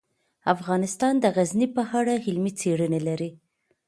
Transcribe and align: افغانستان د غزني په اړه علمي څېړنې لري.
افغانستان 0.53 1.13
د 1.19 1.25
غزني 1.35 1.67
په 1.75 1.81
اړه 1.97 2.13
علمي 2.25 2.51
څېړنې 2.59 2.99
لري. 3.07 3.29